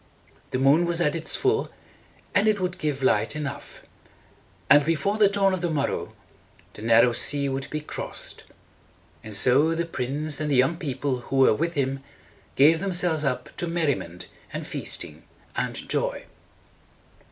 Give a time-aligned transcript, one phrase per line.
[0.49, 1.69] The moon was at its full,
[2.33, 3.83] and it would give light enough;
[4.67, 6.15] and before the dawn of the morrow,
[6.73, 8.43] the narrow sea would be crossed.
[9.23, 11.99] And so the prince, and the young people who were with him,
[12.55, 15.21] gave themselves up to mer ri ment and feasting
[15.55, 16.23] and joy.